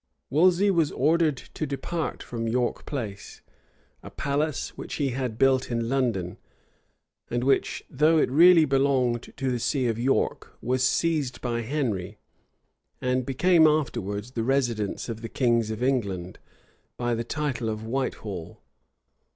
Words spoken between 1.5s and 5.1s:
depart from York Place, a palace which he